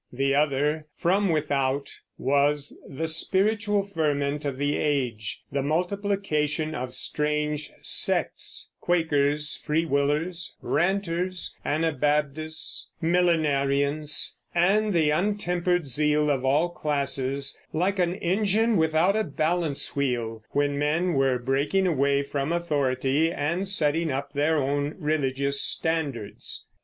[0.11, 7.69] The other, from without, was the spiritual ferment of the age, the multiplication of strange
[7.81, 17.99] sects, Quakers, Free Willers, Ranters, Anabaptists, Millenarians, and the untempered zeal of all classes, like
[17.99, 24.09] an engine without a balance wheel, when men were breaking away from authority and setting
[24.11, 26.65] up their own religious standards.